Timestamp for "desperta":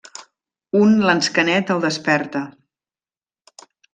1.85-2.43